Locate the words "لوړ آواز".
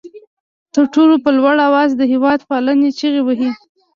1.37-1.89